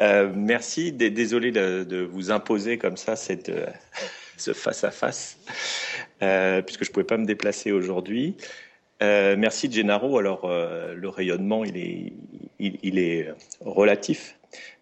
merci. 0.00 0.92
Désolé 0.92 1.52
de, 1.52 2.08
vous 2.10 2.30
imposer 2.30 2.78
comme 2.78 2.96
ça 2.96 3.16
cette, 3.16 3.52
ce 4.36 4.52
face-à-face, 4.52 5.38
puisque 6.18 6.84
je 6.84 6.90
ne 6.90 6.92
pouvais 6.92 7.06
pas 7.06 7.18
me 7.18 7.26
déplacer 7.26 7.72
aujourd'hui. 7.72 8.36
merci 9.00 9.70
Gennaro. 9.70 10.18
Alors, 10.18 10.48
le 10.48 11.08
rayonnement, 11.08 11.64
il 11.64 11.76
est, 11.76 12.12
il 12.58 12.98
est 12.98 13.28
relatif 13.60 14.36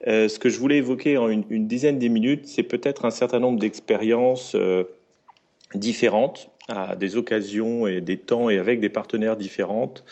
euh, 0.06 0.28
ce 0.28 0.38
que 0.38 0.48
je 0.48 0.58
voulais 0.58 0.78
évoquer 0.78 1.18
en 1.18 1.28
une, 1.28 1.66
dizaine 1.66 1.98
de 1.98 2.08
minutes, 2.08 2.46
c'est 2.46 2.62
peut-être 2.62 3.04
un 3.04 3.10
certain 3.10 3.40
nombre 3.40 3.58
d'expériences 3.58 4.54
euh, 4.54 4.84
différentes 5.74 6.50
à 6.68 6.96
des 6.96 7.16
occasions 7.16 7.86
et 7.86 8.00
des 8.00 8.16
temps 8.16 8.50
et 8.50 8.58
avec 8.58 8.80
des 8.80 8.88
partenaires 8.88 9.36
différentes 9.36 10.04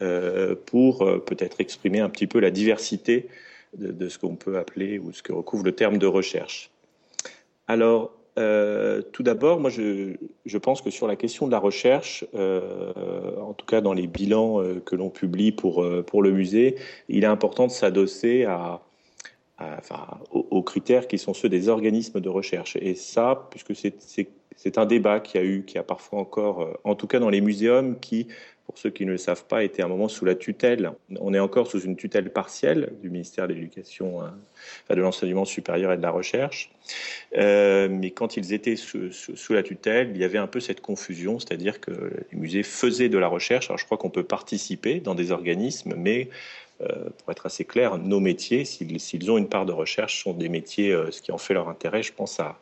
euh, 0.00 0.54
pour 0.66 0.98
peut-être 1.26 1.60
exprimer 1.60 2.00
un 2.00 2.08
petit 2.08 2.26
peu 2.26 2.38
la 2.38 2.50
diversité 2.50 3.28
de, 3.76 4.08
ce 4.08 4.18
qu'on 4.18 4.36
peut 4.36 4.58
appeler 4.58 4.98
ou 4.98 5.12
ce 5.12 5.22
que 5.22 5.32
recouvre 5.32 5.64
le 5.64 5.72
terme 5.72 5.98
de 5.98 6.06
recherche. 6.06 6.70
Alors, 7.66 8.12
tout 8.36 9.22
d'abord, 9.24 9.58
moi, 9.58 9.68
je, 9.68 10.14
je, 10.46 10.58
pense 10.58 10.80
que 10.80 10.90
sur 10.90 11.08
la 11.08 11.16
question 11.16 11.46
de 11.46 11.52
la 11.52 11.58
recherche, 11.58 12.24
en 12.34 13.52
tout 13.52 13.66
cas 13.66 13.80
dans 13.80 13.92
les 13.92 14.06
bilans 14.06 14.62
que 14.84 14.94
l'on 14.94 15.10
publie 15.10 15.50
pour, 15.50 15.84
pour 16.06 16.22
le 16.22 16.30
musée, 16.30 16.76
il 17.08 17.24
est 17.24 17.26
important 17.26 17.66
de 17.66 17.72
s'adosser 17.72 18.44
à, 18.44 18.80
aux, 20.30 20.62
critères 20.62 21.08
qui 21.08 21.18
sont 21.18 21.34
ceux 21.34 21.48
des 21.48 21.68
organismes 21.68 22.20
de 22.20 22.28
recherche. 22.28 22.76
Et 22.80 22.94
ça, 22.94 23.48
puisque 23.50 23.74
c'est 23.74 24.78
un 24.78 24.86
débat 24.86 25.20
qui 25.20 25.38
a 25.38 25.44
eu, 25.44 25.64
qui 25.64 25.78
a 25.78 25.82
parfois 25.82 26.20
encore, 26.20 26.62
euh, 26.62 26.72
en 26.84 26.94
tout 26.94 27.06
cas 27.06 27.18
dans 27.18 27.30
les 27.30 27.40
muséums, 27.40 27.98
qui, 27.98 28.28
pour 28.66 28.76
ceux 28.76 28.90
qui 28.90 29.06
ne 29.06 29.12
le 29.12 29.16
savent 29.16 29.46
pas, 29.46 29.64
était 29.64 29.82
un 29.82 29.88
moment 29.88 30.08
sous 30.08 30.24
la 30.24 30.34
tutelle. 30.34 30.92
On 31.20 31.32
est 31.32 31.38
encore 31.38 31.66
sous 31.66 31.80
une 31.80 31.96
tutelle 31.96 32.30
partielle 32.30 32.92
du 33.00 33.08
ministère 33.08 33.48
de 33.48 33.54
l'Éducation, 33.54 34.22
euh, 34.22 34.94
de 34.94 35.00
l'enseignement 35.00 35.44
supérieur 35.44 35.92
et 35.92 35.96
de 35.96 36.02
la 36.02 36.10
recherche. 36.10 36.70
Euh, 37.36 37.88
mais 37.90 38.10
quand 38.10 38.36
ils 38.36 38.52
étaient 38.52 38.76
sous, 38.76 39.52
la 39.52 39.62
tutelle, 39.62 40.10
il 40.14 40.20
y 40.20 40.24
avait 40.24 40.38
un 40.38 40.46
peu 40.46 40.60
cette 40.60 40.82
confusion, 40.82 41.38
c'est-à-dire 41.38 41.80
que 41.80 41.90
les 42.30 42.38
musées 42.38 42.62
faisaient 42.62 43.08
de 43.08 43.18
la 43.18 43.28
recherche. 43.28 43.70
Alors 43.70 43.78
je 43.78 43.86
crois 43.86 43.96
qu'on 43.96 44.10
peut 44.10 44.24
participer 44.24 45.00
dans 45.00 45.14
des 45.14 45.32
organismes, 45.32 45.94
mais 45.96 46.28
pour 46.78 47.30
être 47.30 47.46
assez 47.46 47.64
clair, 47.64 47.98
nos 47.98 48.20
métiers, 48.20 48.64
s'ils 48.64 49.30
ont 49.30 49.38
une 49.38 49.48
part 49.48 49.66
de 49.66 49.72
recherche, 49.72 50.22
sont 50.22 50.32
des 50.32 50.48
métiers, 50.48 50.92
euh, 50.92 51.10
ce 51.10 51.20
qui 51.20 51.32
en 51.32 51.38
fait 51.38 51.54
leur 51.54 51.68
intérêt, 51.68 52.02
je 52.02 52.12
pense, 52.12 52.38
à, 52.40 52.58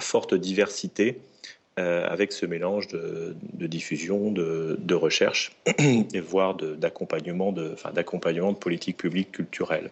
forte 0.00 0.34
diversité, 0.34 1.20
euh, 1.78 2.06
avec 2.06 2.32
ce 2.32 2.44
mélange 2.44 2.88
de, 2.88 3.34
diffusion, 3.66 4.30
de, 4.30 4.94
recherche, 4.94 5.56
et 5.78 6.20
voire 6.20 6.54
d'accompagnement 6.54 7.52
de, 7.52 7.70
enfin, 7.72 7.92
d'accompagnement 7.92 8.52
de. 8.52 9.90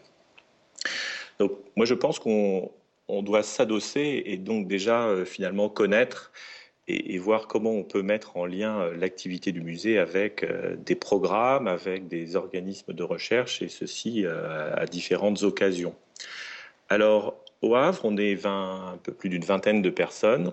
Donc, 1.39 1.53
moi, 1.77 1.87
je 1.87 1.95
pense 1.95 2.19
qu'on 2.19 2.71
doit 3.23 3.43
s'adosser 3.43 4.25
et 4.27 4.37
donc 4.37 4.69
déjà 4.69 5.25
finalement 5.25 5.69
connaître 5.71 6.33
et, 6.87 7.19
voir 7.19 7.47
comment 7.49 7.73
on 7.73 7.83
peut 7.83 8.03
mettre 8.03 8.37
en 8.37 8.47
lien 8.47 8.81
euh, 8.81 8.97
l'activité 8.97 9.53
du 9.53 9.63
musée 9.63 9.99
avec 9.99 10.43
euh, 10.43 10.77
des 10.77 10.95
programmes, 10.95 11.67
avec 11.67 12.09
des 12.09 12.37
organismes 12.37 12.93
de 12.93 13.03
recherche, 13.03 13.63
et 13.63 13.69
ceci 13.69 14.25
euh, 14.25 14.75
à 14.75 14.87
différentes 14.87 15.43
occasions. 15.43 15.95
Alors, 16.89 17.43
au 17.63 17.75
Havre, 17.75 18.05
on 18.05 18.17
est 18.17 18.35
20, 18.35 18.93
un 18.93 18.97
peu 18.99 19.13
plus 19.13 19.31
d'une 19.31 19.45
vingtaine 19.45 19.81
de 19.81 19.91
personnes. 19.91 20.53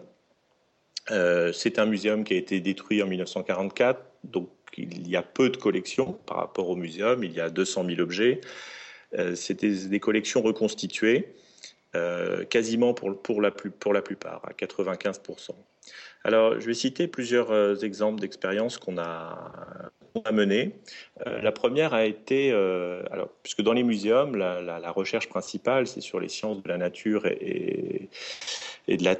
c'est 1.53 1.77
un 1.77 1.85
muséum 1.85 2.23
qui 2.23 2.33
a 2.35 2.37
été 2.37 2.61
détruit 2.61 3.03
en 3.03 3.07
1944, 3.07 3.99
donc 4.23 4.49
il 4.77 5.09
y 5.09 5.17
a 5.17 5.21
peu 5.21 5.49
de 5.49 5.57
collections 5.57 6.13
par 6.25 6.37
rapport 6.37 6.69
au 6.69 6.77
muséum, 6.77 7.21
il 7.25 7.33
y 7.33 7.41
a 7.41 7.49
200 7.49 7.85
000 7.85 7.99
objets. 7.99 8.39
C'était 9.35 9.69
des 9.69 9.99
collections 9.99 10.41
reconstituées, 10.41 11.35
quasiment 12.49 12.93
pour 12.93 13.41
la 13.41 13.51
plupart, 13.51 14.41
à 14.45 14.53
95 14.53 15.19
alors, 16.23 16.59
je 16.59 16.65
vais 16.67 16.73
citer 16.73 17.07
plusieurs 17.07 17.51
euh, 17.51 17.75
exemples 17.77 18.21
d'expériences 18.21 18.77
qu'on 18.77 18.97
a, 18.97 19.51
menées. 20.31 20.75
Euh, 21.25 21.41
la 21.41 21.51
première 21.51 21.93
a 21.93 22.05
été, 22.05 22.51
euh, 22.51 23.01
alors, 23.11 23.29
puisque 23.43 23.61
dans 23.61 23.73
les 23.73 23.83
muséums, 23.83 24.35
la, 24.35 24.91
recherche 24.91 25.29
principale, 25.29 25.87
c'est 25.87 26.01
sur 26.01 26.19
les 26.19 26.27
sciences 26.27 26.61
de 26.61 26.67
la 26.67 26.77
nature 26.77 27.25
et, 27.25 28.09
de, 28.89 29.03
la, 29.03 29.15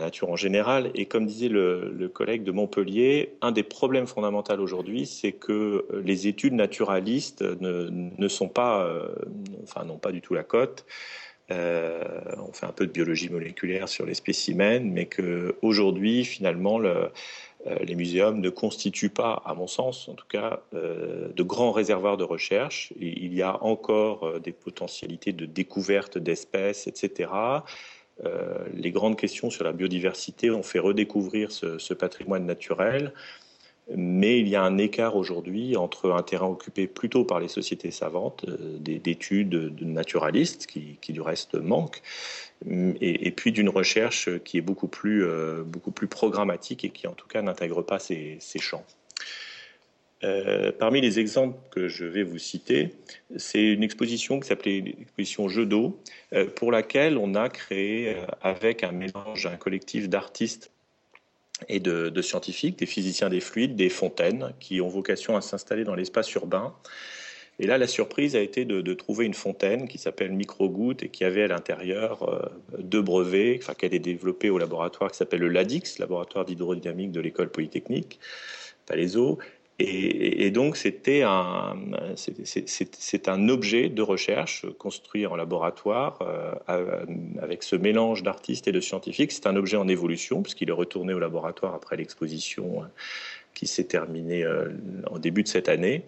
nature 0.00 0.30
en 0.30 0.36
général. 0.36 0.90
Et 0.94 1.04
comme 1.06 1.26
disait 1.26 1.48
le, 1.48 2.08
collègue 2.12 2.44
de 2.44 2.50
Montpellier, 2.50 3.34
un 3.40 3.52
des 3.52 3.62
problèmes 3.62 4.06
fondamentaux 4.06 4.58
aujourd'hui, 4.58 5.06
c'est 5.06 5.32
que 5.32 5.86
les 6.02 6.26
études 6.26 6.54
naturalistes 6.54 7.42
ne, 7.42 7.90
ne 7.90 8.28
sont 8.28 8.48
pas, 8.48 8.90
enfin, 9.62 9.84
n'ont 9.84 9.98
pas 9.98 10.12
du 10.12 10.22
tout 10.22 10.34
la 10.34 10.44
cote. 10.44 10.86
Euh, 11.52 12.02
on 12.48 12.52
fait 12.52 12.66
un 12.66 12.72
peu 12.72 12.86
de 12.86 12.92
biologie 12.92 13.28
moléculaire 13.28 13.88
sur 13.88 14.06
les 14.06 14.14
spécimens, 14.14 14.84
mais 14.84 15.06
qu'aujourd'hui, 15.06 16.24
finalement, 16.24 16.80
euh, 16.80 17.08
les 17.82 17.94
muséums 17.94 18.40
ne 18.40 18.50
constituent 18.50 19.10
pas, 19.10 19.42
à 19.44 19.54
mon 19.54 19.66
sens 19.66 20.08
en 20.08 20.14
tout 20.14 20.26
cas, 20.28 20.60
euh, 20.74 21.28
de 21.34 21.42
grands 21.42 21.72
réservoirs 21.72 22.16
de 22.16 22.24
recherche. 22.24 22.92
Il 22.98 23.34
y 23.34 23.42
a 23.42 23.62
encore 23.62 24.40
des 24.40 24.52
potentialités 24.52 25.32
de 25.32 25.46
découverte 25.46 26.18
d'espèces, 26.18 26.86
etc. 26.86 27.30
les 28.74 28.92
grandes 28.92 29.16
questions 29.16 29.50
sur 29.50 29.64
la 29.64 29.72
biodiversité 29.72 30.50
ont 30.50 30.62
fait 30.62 30.78
redécouvrir 30.78 31.50
ce 31.50 31.94
patrimoine 31.94 32.46
naturel. 32.46 33.12
Mais 33.94 34.38
il 34.38 34.48
y 34.48 34.56
a 34.56 34.62
un 34.62 34.78
écart 34.78 35.16
aujourd'hui 35.16 35.76
entre 35.76 36.12
un 36.12 36.22
terrain 36.22 36.46
occupé 36.46 36.86
plutôt 36.86 37.24
par 37.24 37.40
les 37.40 37.48
sociétés 37.48 37.90
savantes, 37.90 38.44
euh, 38.48 38.78
d'études 38.78 39.50
de 39.50 39.84
naturalistes, 39.84 40.66
qui, 40.66 41.12
du 41.12 41.20
reste 41.20 41.54
manquent, 41.54 42.02
et, 43.00 43.30
puis 43.32 43.52
d'une 43.52 43.68
recherche 43.68 44.38
qui 44.44 44.58
est 44.58 44.62
beaucoup 44.62 44.88
plus, 44.88 45.24
euh, 45.24 45.62
beaucoup 45.64 45.90
plus 45.90 46.06
programmatique 46.06 46.84
et 46.84 46.90
qui 46.90 47.06
en 47.06 47.12
tout 47.12 47.26
cas 47.26 47.42
n'intègre 47.42 47.82
pas 47.82 47.98
ces, 47.98 48.38
champs. 48.60 48.84
Euh, 50.24 50.70
parmi 50.70 51.00
les 51.00 51.18
exemples 51.18 51.58
que 51.72 51.88
je 51.88 52.04
vais 52.04 52.22
vous 52.22 52.38
citer, 52.38 52.94
c'est 53.36 53.62
une 53.62 53.82
exposition 53.82 54.38
qui 54.38 54.46
s'appelait 54.46 54.80
l'exposition 54.80 55.48
Jeux 55.48 55.66
d'eau, 55.66 55.98
pour 56.56 56.70
laquelle 56.70 57.18
on 57.18 57.34
a 57.34 57.48
créé, 57.48 58.16
avec 58.40 58.84
un 58.84 58.92
mélange, 58.92 59.46
un 59.46 59.56
collectif 59.56 60.08
d'artistes 60.08 60.71
et 61.68 61.80
de, 61.80 62.22
scientifiques, 62.22 62.78
des 62.78 62.86
physiciens 62.86 63.28
des 63.28 63.40
fluides, 63.40 63.76
des 63.76 63.88
fontaines, 63.88 64.52
qui 64.60 64.80
ont 64.80 64.88
vocation 64.88 65.36
à 65.36 65.40
s'installer 65.40 65.84
dans 65.84 65.94
l'espace 65.94 66.32
urbain. 66.34 66.74
Et 67.58 67.66
là, 67.66 67.78
la 67.78 67.86
surprise 67.86 68.34
a 68.34 68.40
été 68.40 68.64
de, 68.64 68.94
trouver 68.94 69.26
une 69.26 69.34
fontaine 69.34 69.86
qui 69.88 69.98
s'appelle 69.98 70.32
Microgoutte 70.32 71.02
et 71.02 71.08
qui 71.08 71.24
avait 71.24 71.42
à 71.42 71.48
l'intérieur 71.48 72.22
euh, 72.28 72.42
deux 72.78 73.02
brevets, 73.02 73.58
enfin, 73.60 73.74
qu'elle 73.74 73.94
est 73.94 73.98
développée 73.98 74.50
au 74.50 74.58
laboratoire 74.58 75.10
qui 75.10 75.18
s'appelle 75.18 75.40
le 75.40 75.48
LADIX, 75.48 75.98
laboratoire 75.98 76.44
d'hydrodynamique 76.44 77.12
de 77.12 77.20
l'école 77.20 77.50
polytechnique, 77.50 78.18
Palaiso, 78.86 79.38
et, 79.78 80.50
donc, 80.50 80.76
c'était 80.76 81.22
un, 81.22 81.76
c'est 82.14 83.28
un 83.28 83.48
objet 83.48 83.88
de 83.88 84.02
recherche 84.02 84.66
construit 84.78 85.26
en 85.26 85.34
laboratoire 85.34 86.18
euh, 86.68 87.04
avec 87.40 87.62
ce 87.62 87.74
mélange 87.74 88.22
d'artistes 88.22 88.68
et 88.68 88.72
de 88.72 88.80
scientifiques. 88.80 89.32
C'est 89.32 89.46
un 89.46 89.56
objet 89.56 89.76
en 89.76 89.88
évolution 89.88 90.42
puisqu'il 90.42 90.68
est 90.68 90.74
retourné 90.74 91.14
au 91.14 91.18
laboratoire 91.18 91.74
après 91.74 91.96
l'exposition 91.96 92.82
euh, 92.82 92.86
qui 93.54 93.66
s'est 93.66 93.84
terminée 93.84 94.44
euh, 94.44 94.68
en 95.10 95.18
début 95.18 95.42
de 95.42 95.48
cette 95.48 95.68
année. 95.68 96.04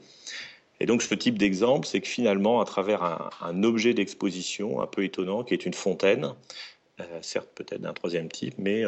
Et 0.79 0.87
donc, 0.87 1.03
ce 1.03 1.15
type 1.15 1.39
d'exemple, 1.39 1.87
c'est 1.87 2.01
que 2.01 2.09
finalement, 2.09 2.61
à 2.61 2.65
travers 2.65 3.31
un, 3.41 3.63
objet 3.63 3.95
d'exposition 3.95 4.83
un 4.83 4.87
peu 4.87 5.05
étonnant 5.05 5.43
qui 5.43 5.55
est 5.55 5.67
une 5.67 5.75
fontaine, 5.75 6.35
certes 7.23 7.49
peut-être 7.55 7.81
d'un 7.81 7.93
troisième 7.93 8.29
type, 8.29 8.55
mais 8.59 8.85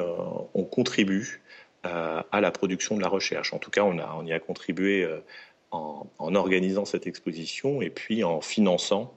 on 0.55 0.65
contribue 0.65 1.41
à 1.87 2.41
la 2.41 2.51
production 2.51 2.97
de 2.97 3.03
la 3.03 3.09
recherche. 3.09 3.53
En 3.53 3.59
tout 3.59 3.71
cas, 3.71 3.83
on, 3.83 4.27
y 4.27 4.33
a 4.33 4.41
contribué 4.41 5.05
euh, 5.05 5.19
en, 5.71 6.35
organisant 6.35 6.85
cette 6.85 7.07
exposition 7.07 7.83
et 7.83 7.91
puis 7.91 8.25
en 8.25 8.41
finançant, 8.41 9.15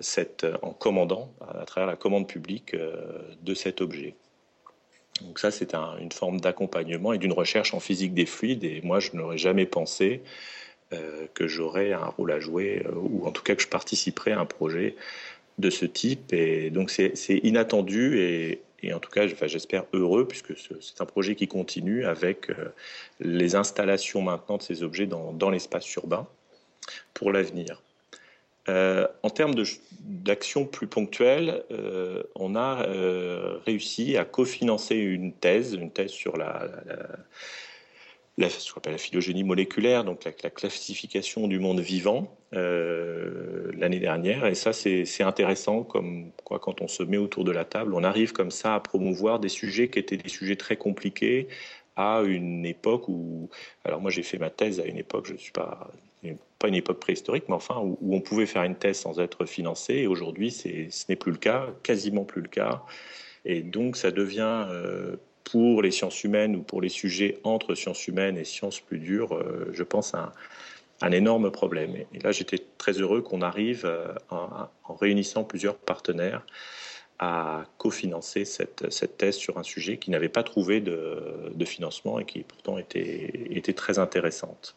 cette, 0.00 0.44
euh, 0.44 0.56
en 0.62 0.72
commandant 0.72 1.32
à 1.40 1.64
travers 1.64 1.86
la 1.86 1.96
commande 1.96 2.26
publique 2.26 2.74
euh, 2.74 3.18
de 3.42 3.54
cet 3.54 3.80
objet. 3.80 4.14
Donc 5.22 5.38
ça, 5.38 5.50
c'est 5.50 5.74
une 5.74 6.12
forme 6.12 6.40
d'accompagnement 6.40 7.12
et 7.12 7.18
d'une 7.18 7.34
recherche 7.34 7.74
en 7.74 7.80
physique 7.80 8.14
des 8.14 8.24
fluides. 8.24 8.64
Et 8.64 8.80
moi, 8.82 9.00
je 9.00 9.10
n'aurais 9.12 9.38
jamais 9.38 9.66
pensé 9.66 10.22
que 11.34 11.46
j'aurais 11.46 11.92
un 11.92 12.06
rôle 12.06 12.32
à 12.32 12.40
jouer, 12.40 12.84
ou 12.96 13.24
en 13.24 13.30
tout 13.30 13.42
cas 13.42 13.54
que 13.54 13.62
je 13.62 13.68
participerais 13.68 14.32
à 14.32 14.40
un 14.40 14.46
projet 14.46 14.96
de 15.60 15.70
ce 15.70 15.84
type. 15.84 16.32
Et 16.32 16.70
donc 16.70 16.90
c'est 16.90 17.40
inattendu 17.42 18.18
et, 18.18 18.62
et 18.82 18.92
en 18.92 18.98
tout 18.98 19.10
cas, 19.10 19.26
j'espère 19.26 19.84
heureux, 19.92 20.26
puisque 20.26 20.54
c'est 20.56 21.00
un 21.00 21.06
projet 21.06 21.34
qui 21.34 21.48
continue 21.48 22.04
avec 22.04 22.50
euh, 22.50 22.72
les 23.20 23.54
installations 23.54 24.22
maintenant 24.22 24.56
de 24.56 24.62
ces 24.62 24.82
objets 24.82 25.06
dans, 25.06 25.50
l'espace 25.50 25.92
urbain 25.94 26.26
pour 27.14 27.32
l'avenir. 27.32 27.82
Euh, 28.68 29.06
en 29.22 29.30
termes 29.30 29.54
d'actions 30.00 30.64
plus 30.64 30.86
ponctuelles, 30.86 31.64
euh, 31.70 32.22
on 32.34 32.56
a 32.56 32.86
réussi 33.66 34.16
à 34.16 34.24
cofinancer 34.24 34.96
une 34.96 35.32
thèse, 35.32 35.74
une 35.74 35.90
thèse 35.90 36.10
sur 36.10 36.36
la, 36.36 36.68
ce 38.48 38.72
qu'on 38.72 38.78
appelle 38.78 38.92
la 38.92 38.98
phylogénie 38.98 39.44
moléculaire, 39.44 40.04
donc 40.04 40.24
la, 40.24 40.50
classification 40.50 41.48
du 41.48 41.58
monde 41.58 41.80
vivant 41.80 42.36
euh, 42.54 43.70
l'année 43.76 44.00
dernière. 44.00 44.46
Et 44.46 44.54
ça, 44.54 44.72
c'est 44.72 45.22
intéressant, 45.22 45.82
comme 45.82 46.30
quoi 46.44 46.58
quand 46.58 46.80
on 46.80 46.88
se 46.88 47.02
met 47.02 47.18
autour 47.18 47.44
de 47.44 47.52
la 47.52 47.64
table, 47.64 47.94
on 47.94 48.04
arrive 48.04 48.32
comme 48.32 48.50
ça 48.50 48.74
à 48.74 48.80
promouvoir 48.80 49.40
des 49.40 49.48
sujets 49.48 49.88
qui 49.88 49.98
étaient 49.98 50.16
des 50.16 50.28
sujets 50.28 50.56
très 50.56 50.76
compliqués 50.76 51.48
à 51.96 52.22
une 52.24 52.64
époque 52.64 53.08
où, 53.08 53.50
alors 53.84 54.00
moi 54.00 54.10
j'ai 54.10 54.22
fait 54.22 54.38
ma 54.38 54.48
thèse 54.48 54.80
à 54.80 54.84
une 54.84 54.96
époque, 54.96 55.26
je 55.26 55.32
ne 55.34 55.38
suis 55.38 55.52
pas 55.52 55.90
pas 56.58 56.68
une 56.68 56.74
époque 56.74 57.00
préhistorique, 57.00 57.44
mais 57.48 57.54
enfin 57.54 57.78
où, 57.78 57.98
on 58.14 58.20
pouvait 58.20 58.46
faire 58.46 58.62
une 58.62 58.76
thèse 58.76 58.98
sans 58.98 59.18
être 59.18 59.46
financé. 59.46 59.94
Et 59.94 60.06
aujourd'hui, 60.06 60.50
ce 60.50 60.68
n'est 61.08 61.16
plus 61.16 61.32
le 61.32 61.38
cas, 61.38 61.68
quasiment 61.82 62.24
plus 62.24 62.42
le 62.42 62.48
cas. 62.48 62.82
Et 63.44 63.62
donc, 63.62 63.96
ça 63.96 64.10
devient 64.10 64.66
euh, 64.68 65.16
pour 65.44 65.82
les 65.82 65.90
sciences 65.90 66.22
humaines 66.24 66.56
ou 66.56 66.62
pour 66.62 66.80
les 66.80 66.88
sujets 66.88 67.38
entre 67.44 67.74
sciences 67.74 68.06
humaines 68.08 68.36
et 68.36 68.44
sciences 68.44 68.80
plus 68.80 68.98
dures, 68.98 69.34
euh, 69.34 69.70
je 69.72 69.82
pense, 69.82 70.14
un, 70.14 70.32
un 71.00 71.12
énorme 71.12 71.50
problème. 71.50 71.96
Et 71.96 72.18
là, 72.20 72.32
j'étais 72.32 72.58
très 72.78 72.92
heureux 72.92 73.22
qu'on 73.22 73.42
arrive, 73.42 73.84
euh, 73.84 74.12
en, 74.30 74.68
réunissant 74.94 75.44
plusieurs 75.44 75.76
partenaires, 75.76 76.44
à 77.18 77.64
cofinancer 77.78 78.44
cette, 78.44 78.90
cette, 78.90 79.18
thèse 79.18 79.36
sur 79.36 79.58
un 79.58 79.62
sujet 79.62 79.98
qui 79.98 80.10
n'avait 80.10 80.30
pas 80.30 80.42
trouvé 80.42 80.80
de, 80.80 81.52
de, 81.54 81.64
financement 81.64 82.18
et 82.18 82.24
qui 82.24 82.42
pourtant 82.42 82.78
était, 82.78 83.30
était 83.50 83.74
très 83.74 83.98
intéressante. 83.98 84.74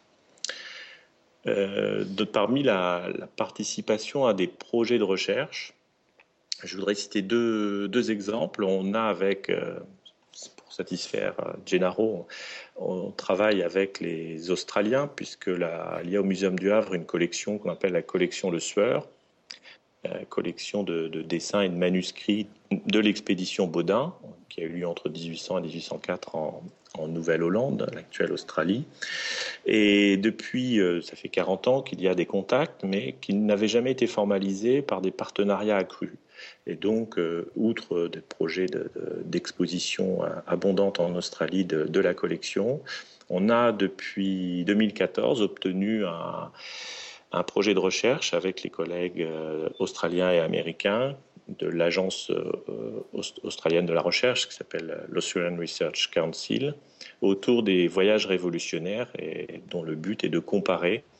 Euh, 1.46 2.04
parmi 2.32 2.62
la, 2.62 3.08
participation 3.36 4.26
à 4.26 4.34
des 4.34 4.46
projets 4.46 4.98
de 4.98 5.04
recherche, 5.04 5.74
je 6.62 6.76
voudrais 6.76 6.94
citer 6.94 7.22
deux, 7.22 7.88
deux 7.88 8.10
exemples. 8.10 8.64
On 8.64 8.94
a 8.94 9.02
avec 9.02 9.50
satisfaire 10.74 11.34
euh, 11.40 11.52
Gennaro, 11.64 12.26
on, 12.76 13.10
travaille 13.10 13.62
avec 13.62 14.00
les 14.00 14.50
Australiens, 14.50 15.08
puisque 15.14 15.48
il 15.48 16.10
y 16.10 16.16
a 16.16 16.20
au 16.20 16.24
Muséum 16.24 16.58
du 16.58 16.72
Havre 16.72 16.94
une 16.94 17.06
collection 17.06 17.58
qu'on 17.58 17.70
appelle 17.70 17.92
la 17.92 18.02
collection 18.02 18.50
Le 18.50 18.60
Sueur, 18.60 19.08
euh, 20.06 20.24
collection 20.28 20.82
de, 20.82 21.08
dessins 21.22 21.62
et 21.62 21.68
de 21.68 21.76
manuscrits 21.76 22.46
de 22.70 22.98
l'expédition 22.98 23.66
Baudin, 23.66 24.14
qui 24.48 24.60
a 24.60 24.64
eu 24.64 24.68
lieu 24.68 24.86
entre 24.86 25.08
1800 25.08 25.58
et 25.58 25.62
1804 25.62 26.36
en, 26.36 26.62
Nouvelle-Hollande, 27.08 27.90
l'actuelle 27.92 28.30
Australie. 28.30 28.84
Et 29.66 30.16
depuis, 30.16 30.78
euh, 30.78 31.02
ça 31.02 31.16
fait 31.16 31.28
40 31.28 31.66
ans 31.66 31.82
qu'il 31.82 32.00
y 32.00 32.06
a 32.06 32.14
des 32.14 32.24
contacts, 32.24 32.84
mais 32.84 33.16
qui 33.20 33.34
n'avaient 33.34 33.66
jamais 33.66 33.90
été 33.90 34.06
formalisés 34.06 34.80
par 34.80 35.00
des 35.00 35.10
partenariats 35.10 35.76
accrus. 35.76 36.12
Et 36.66 36.74
donc, 36.74 37.18
euh, 37.18 37.50
outre 37.56 38.08
des 38.08 38.20
projets 38.20 38.66
d'exposition 39.24 40.22
abondante 40.46 41.00
en 41.00 41.14
Australie 41.14 41.64
de, 41.64 42.00
la 42.00 42.14
collection, 42.14 42.80
on 43.30 43.48
a 43.48 43.72
depuis 43.72 44.64
2014 44.64 45.42
obtenu 45.42 46.04
un, 46.04 46.50
projet 47.46 47.74
de 47.74 47.80
recherche 47.80 48.32
avec 48.32 48.62
les 48.62 48.70
collègues 48.70 49.22
euh, 49.22 49.68
australiens 49.80 50.30
et 50.30 50.38
américains 50.38 51.16
de 51.48 51.66
l'agence 51.66 52.30
euh, 52.30 53.02
australienne 53.42 53.86
de 53.86 53.92
la 53.92 54.00
recherche 54.00 54.48
qui 54.48 54.54
s'appelle 54.54 55.04
l'Australian 55.08 55.56
Research 55.58 56.10
Council 56.12 56.74
autour 57.22 57.62
des 57.62 57.88
voyages 57.88 58.26
révolutionnaires 58.26 59.08
et 59.18 59.60
dont 59.68 59.82
le 59.82 59.96
but 59.96 60.22
est 60.22 60.28
de 60.28 60.38
comparer 60.38 61.02
euh, 61.02 61.13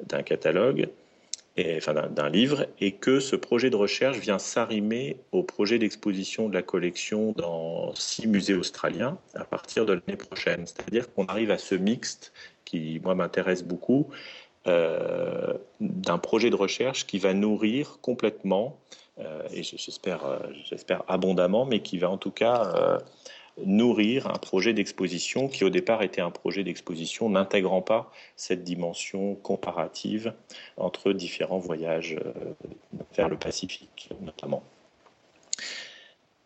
d'un 0.00 0.22
catalogue 0.22 0.88
d'un 2.14 2.28
livre, 2.28 2.66
et 2.80 2.92
que 2.92 3.20
ce 3.20 3.36
projet 3.36 3.70
de 3.70 3.76
recherche 3.76 4.18
vient 4.18 4.38
s'arrimer 4.38 5.16
au 5.32 5.42
projet 5.42 5.78
d'exposition 5.78 6.48
de 6.48 6.54
la 6.54 6.62
collection 6.62 7.32
dans 7.32 7.94
six 7.94 8.26
musées 8.26 8.54
australiens 8.54 9.18
à 9.34 9.44
partir 9.44 9.86
de 9.86 9.94
l'année 9.94 10.16
prochaine. 10.16 10.66
C'est-à-dire 10.66 11.12
qu'on 11.12 11.26
arrive 11.26 11.50
à 11.50 11.58
ce 11.58 11.74
mixte 11.74 12.32
qui, 12.64 13.00
moi, 13.02 13.14
m'intéresse 13.14 13.64
beaucoup, 13.64 14.08
euh, 14.66 15.54
d'un 15.80 16.18
projet 16.18 16.50
de 16.50 16.56
recherche 16.56 17.06
qui 17.06 17.18
va 17.18 17.32
nourrir 17.32 17.98
complètement, 18.02 18.76
euh, 19.18 19.42
et 19.52 19.62
j'espère, 19.62 20.26
euh, 20.26 20.38
j'espère 20.68 21.02
abondamment, 21.08 21.64
mais 21.64 21.80
qui 21.80 21.98
va 21.98 22.10
en 22.10 22.18
tout 22.18 22.30
cas 22.30 22.98
nourrir 23.64 24.26
un 24.28 24.38
projet 24.38 24.72
d'exposition 24.72 25.48
qui 25.48 25.64
au 25.64 25.70
départ 25.70 26.02
était 26.02 26.20
un 26.20 26.30
projet 26.30 26.64
d'exposition 26.64 27.28
n'intégrant 27.28 27.82
pas 27.82 28.12
cette 28.36 28.64
dimension 28.64 29.34
comparative 29.36 30.32
entre 30.76 31.12
différents 31.12 31.58
voyages 31.58 32.16
euh, 32.24 32.32
vers 33.16 33.28
le 33.28 33.36
Pacifique 33.36 34.10
notamment. 34.20 34.62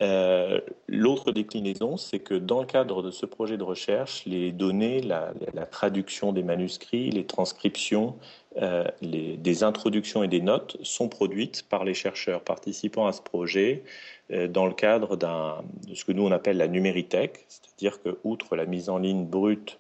Euh, 0.03 0.61
l'autre 0.89 1.31
déclinaison, 1.31 1.97
c'est 1.97 2.19
que 2.19 2.35
dans 2.35 2.61
le 2.61 2.67
cadre 2.67 3.03
de 3.03 3.13
ce 3.13 3.25
projet 3.25 3.57
de 3.57 3.63
recherche, 3.63 4.25
les 4.27 4.51
données, 4.51 5.01
la, 5.01 5.33
traduction 5.71 6.33
des 6.33 6.43
manuscrits, 6.43 7.11
les 7.11 7.25
transcriptions, 7.25 8.17
euh, 8.61 8.85
les, 9.01 9.37
des 9.37 9.63
introductions 9.63 10.25
et 10.25 10.29
des 10.29 10.41
notes 10.41 10.77
sont 10.83 11.09
produites 11.09 11.63
par 11.69 11.85
les 11.85 11.95
chercheurs 11.95 12.43
participant 12.43 13.07
à 13.07 13.13
ce 13.13 13.23
projet 13.23 13.85
euh, 14.33 14.49
dans 14.49 14.67
le 14.67 14.75
cadre 14.75 15.17
de 15.17 15.95
ce 15.95 16.05
que 16.05 16.13
nous 16.13 16.27
on 16.27 16.33
appelle 16.33 16.57
la 16.57 16.69
numérithèque, 16.69 17.45
c'est-à-dire 17.49 18.03
que 18.03 18.19
outre 18.25 18.57
la 18.57 18.67
mise 18.67 18.89
en 18.89 18.99
ligne 18.99 19.25
brute 19.25 19.79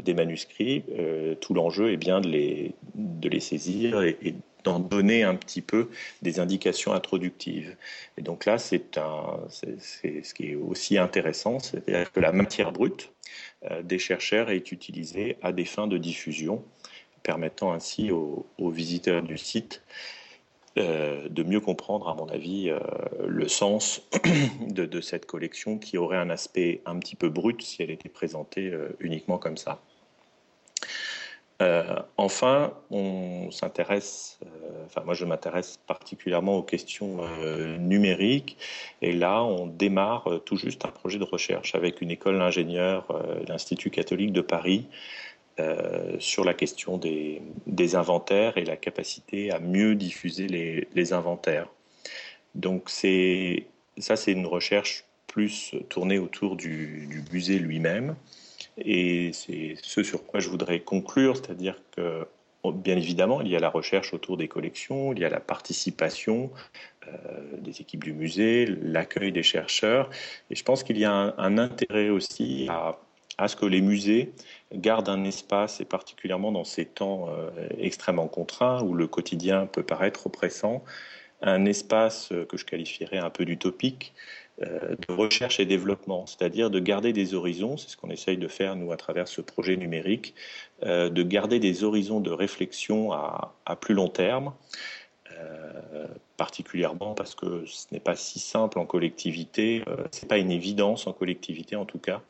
des 0.00 0.12
manuscrits, 0.12 0.84
tout 1.40 1.54
l'enjeu 1.54 1.90
est 1.90 1.96
bien 1.96 2.20
de 2.20 2.28
les, 2.28 2.74
de 2.94 3.30
les 3.30 3.40
saisir 3.40 4.02
et, 4.02 4.18
et 4.20 4.34
d'en 4.66 4.80
donner 4.80 5.22
un 5.22 5.36
petit 5.36 5.62
peu 5.62 5.88
des 6.22 6.40
indications 6.40 6.92
introductives. 6.92 7.76
Et 8.18 8.22
donc 8.22 8.44
là, 8.46 8.58
c'est 8.58 8.82
ce 8.92 10.34
qui 10.34 10.50
est 10.50 10.54
aussi 10.56 10.98
intéressant, 10.98 11.60
c'est-à-dire 11.60 12.10
que 12.10 12.18
la 12.18 12.32
matière 12.32 12.72
brute 12.72 13.12
euh, 13.70 13.82
des 13.82 14.00
chercheurs 14.00 14.50
est 14.50 14.72
utilisée 14.72 15.36
à 15.40 15.52
des 15.52 15.64
fins 15.64 15.86
de 15.86 15.98
diffusion, 15.98 16.64
permettant 17.22 17.72
ainsi 17.72 18.10
aux, 18.10 18.44
visiteurs 18.58 19.22
du 19.22 19.38
site 19.38 19.82
euh, 20.78 21.28
de 21.28 21.42
mieux 21.44 21.60
comprendre, 21.60 22.08
à 22.08 22.14
mon 22.14 22.28
avis, 22.28 22.68
euh, 22.68 22.80
le 23.26 23.46
sens 23.46 24.02
de, 24.68 24.84
de, 24.84 25.00
cette 25.00 25.26
collection 25.26 25.78
qui 25.78 25.96
aurait 25.96 26.18
un 26.18 26.28
aspect 26.28 26.82
un 26.86 26.98
petit 26.98 27.14
peu 27.14 27.28
brut 27.28 27.62
si 27.62 27.84
elle 27.84 27.92
était 27.92 28.08
présentée 28.08 28.72
uniquement 28.98 29.38
comme 29.38 29.56
ça. 29.56 29.80
Euh, 31.62 31.96
enfin, 32.18 32.74
on 32.90 33.50
s'intéresse, 33.50 34.38
euh, 34.44 34.84
enfin 34.84 35.02
moi 35.04 35.14
je 35.14 35.24
m'intéresse 35.24 35.78
particulièrement 35.86 36.58
aux 36.58 36.62
questions 36.62 37.18
euh, 37.22 37.78
numériques 37.78 38.58
et 39.00 39.12
là 39.12 39.42
on 39.42 39.66
démarre 39.66 40.28
tout 40.44 40.56
juste 40.56 40.84
un 40.84 40.90
projet 40.90 41.18
de 41.18 41.24
recherche 41.24 41.74
avec 41.74 42.02
une 42.02 42.10
école 42.10 42.38
d'ingénieurs, 42.38 43.06
l'Institut 43.48 43.90
catholique 43.90 44.32
de 44.32 44.42
Paris, 44.42 44.86
sur 46.18 46.44
la 46.44 46.52
question 46.52 46.98
des, 46.98 47.40
inventaires 47.94 48.58
et 48.58 48.64
la 48.64 48.76
capacité 48.76 49.50
à 49.50 49.58
mieux 49.58 49.94
diffuser 49.94 50.46
les, 50.48 51.12
inventaires. 51.14 51.68
Donc 52.54 52.90
ça 52.90 54.16
c'est 54.16 54.32
une 54.32 54.46
recherche 54.46 55.04
plus 55.26 55.74
tournée 55.88 56.18
autour 56.18 56.56
du 56.56 57.24
musée 57.32 57.58
lui-même. 57.58 58.16
Et 58.78 59.32
c'est 59.32 59.76
ce 59.82 60.02
sur 60.02 60.26
quoi 60.26 60.40
je 60.40 60.48
voudrais 60.48 60.80
conclure, 60.80 61.36
c'est-à-dire 61.36 61.80
que 61.92 62.26
bien 62.72 62.96
évidemment, 62.96 63.40
il 63.40 63.48
y 63.48 63.56
a 63.56 63.60
la 63.60 63.68
recherche 63.68 64.14
autour 64.14 64.36
des 64.36 64.48
collections, 64.48 65.12
il 65.12 65.20
y 65.20 65.24
a 65.24 65.28
la 65.28 65.40
participation 65.40 66.50
euh, 67.06 67.12
des 67.58 67.80
équipes 67.80 68.04
du 68.04 68.12
musée, 68.12 68.66
l'accueil 68.66 69.32
des 69.32 69.42
chercheurs, 69.42 70.10
et 70.50 70.54
je 70.54 70.64
pense 70.64 70.82
qu'il 70.82 70.98
y 70.98 71.04
a 71.04 71.12
un, 71.12 71.58
intérêt 71.58 72.10
aussi 72.10 72.68
à, 72.68 73.48
ce 73.48 73.56
que 73.56 73.66
les 73.66 73.80
musées 73.80 74.32
gardent 74.74 75.08
un 75.08 75.24
espace, 75.24 75.80
et 75.80 75.84
particulièrement 75.84 76.52
dans 76.52 76.64
ces 76.64 76.86
temps 76.86 77.28
euh, 77.30 77.50
extrêmement 77.78 78.28
contraints 78.28 78.82
où 78.82 78.94
le 78.94 79.06
quotidien 79.06 79.66
peut 79.66 79.82
paraître 79.82 80.26
oppressant, 80.26 80.84
un 81.42 81.66
espace 81.66 82.32
que 82.48 82.56
je 82.56 82.64
qualifierais 82.64 83.18
un 83.18 83.28
peu 83.28 83.44
d'utopique, 83.44 84.14
de 84.58 85.12
recherche 85.12 85.60
et 85.60 85.66
développement, 85.66 86.26
c'est-à-dire 86.26 86.70
de 86.70 86.80
garder 86.80 87.12
des 87.12 87.34
horizons, 87.34 87.76
c'est 87.76 87.90
ce 87.90 87.96
qu'on 87.96 88.10
essaye 88.10 88.38
de 88.38 88.48
faire 88.48 88.74
nous 88.74 88.90
à 88.90 88.96
travers 88.96 89.28
ce 89.28 89.42
projet 89.42 89.76
numérique, 89.76 90.34
euh, 90.82 91.10
de 91.10 91.22
garder 91.22 91.58
des 91.60 91.84
horizons 91.84 92.20
de 92.20 92.30
réflexion 92.30 93.12
à, 93.12 93.54
plus 93.80 93.94
long 93.94 94.08
terme, 94.08 94.54
euh, 95.32 96.06
particulièrement 96.38 97.14
parce 97.14 97.34
que 97.34 97.66
ce 97.66 97.86
n'est 97.92 98.00
pas 98.00 98.16
si 98.16 98.38
simple 98.38 98.78
en 98.78 98.86
collectivité, 98.86 99.84
ce 100.10 100.22
n'est 100.22 100.28
pas 100.28 100.38
une 100.38 100.50
évidence 100.50 101.06
en 101.06 101.12
collectivité 101.12 101.76
en 101.76 101.84
tout 101.84 101.98
cas, 101.98 102.22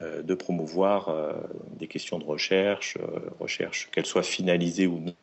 de 0.00 0.34
promouvoir 0.34 1.14
des 1.78 1.86
questions 1.86 2.18
de 2.18 2.24
recherche, 2.24 2.98
recherche 3.38 3.88
qu'elles 3.92 4.06
soient 4.06 4.24
finalisées 4.24 4.88
ou 4.88 4.98
non, 4.98 5.14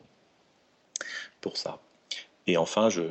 pour 1.42 1.58
ça. 1.58 1.82
Et 2.50 2.56
enfin, 2.56 2.88
je, 2.90 3.02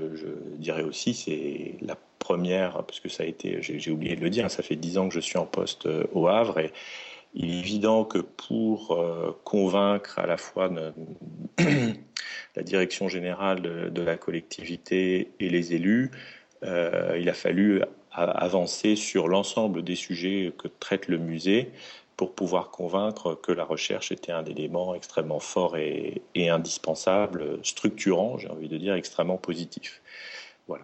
dirais 0.58 0.82
aussi, 0.82 1.14
c'est 1.14 1.76
la 1.82 1.96
première, 2.20 2.84
parce 2.84 3.00
que 3.00 3.08
ça 3.08 3.24
a 3.24 3.26
été, 3.26 3.60
j'ai 3.62 3.90
oublié 3.90 4.18
de 4.18 4.22
le 4.22 4.30
dire, 4.30 4.52
ça 4.52 4.64
fait 4.64 4.76
dix 4.76 4.98
ans 4.98 5.08
que 5.08 5.16
je 5.16 5.22
suis 5.22 5.38
en 5.38 5.46
poste 5.46 5.86
euh, 5.86 6.04
au 6.12 6.28
Havre 6.28 6.60
et 6.60 6.74
il 7.34 7.50
est 7.50 7.60
évident 7.60 8.04
que 8.04 8.18
pour 8.18 8.92
euh, 8.92 9.32
convaincre 9.46 10.20
à 10.20 10.28
la 10.28 10.36
fois 10.36 10.70
la 11.58 12.64
direction 12.64 13.08
générale 13.08 13.62
de, 13.62 14.02
la 14.02 14.18
collectivité 14.18 15.32
et 15.40 15.50
les 15.50 15.74
élus, 15.74 16.12
euh, 16.64 17.18
il 17.18 17.30
a 17.30 17.34
fallu 17.34 17.82
avancer 18.12 18.98
sur 18.98 19.30
l'ensemble 19.30 19.84
des 19.84 19.96
sujets 19.96 20.52
que 20.58 20.68
traite 20.68 21.08
le 21.08 21.18
musée 21.18 21.72
pour 22.20 22.36
pouvoir 22.36 22.70
convaincre 22.70 23.34
que 23.34 23.54
la 23.54 23.64
recherche 23.64 24.12
était 24.12 24.34
un 24.34 24.44
élément 24.44 24.94
extrêmement 24.94 25.40
fort 25.40 25.78
et, 25.78 26.22
indispensable, 26.36 27.64
structurant, 27.64 28.38
j'ai 28.38 28.50
envie 28.50 28.68
de 28.68 28.78
dire, 28.78 28.94
extrêmement 28.96 29.38
positif. 29.38 30.02
Voilà. 30.68 30.84